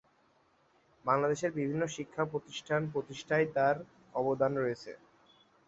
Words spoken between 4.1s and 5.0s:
অবদান রয়েছে।